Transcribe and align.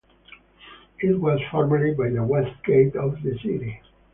It 0.99 1.19
was 1.21 1.39
formerly 1.51 1.93
by 1.93 2.09
the 2.09 2.23
west 2.23 2.63
gate 2.65 2.95
of 2.95 3.21
the 3.21 3.37
city. 3.37 3.83